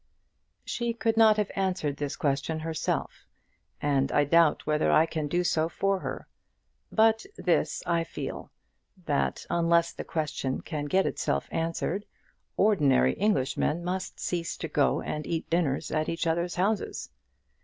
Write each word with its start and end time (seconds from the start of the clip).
She 0.65 0.95
could 0.95 1.15
not 1.15 1.37
have 1.37 1.51
answered 1.55 1.97
this 1.97 2.15
question 2.15 2.61
herself, 2.61 3.27
and 3.79 4.11
I 4.11 4.23
doubt 4.23 4.65
whether 4.65 4.91
I 4.91 5.05
can 5.05 5.27
do 5.27 5.43
so 5.43 5.69
for 5.69 5.99
her. 5.99 6.27
But 6.91 7.23
this 7.37 7.83
I 7.85 8.03
feel, 8.03 8.49
that 9.05 9.45
unless 9.51 9.93
the 9.93 10.03
question 10.03 10.61
can 10.61 10.85
get 10.85 11.05
itself 11.05 11.47
answered, 11.51 12.07
ordinary 12.57 13.15
Englishmen 13.21 13.83
must 13.85 14.19
cease 14.19 14.57
to 14.57 14.67
go 14.67 15.01
and 15.03 15.27
eat 15.27 15.47
dinners 15.51 15.91
at 15.91 16.09
each 16.09 16.25
other's 16.25 16.55
houses. 16.55 17.11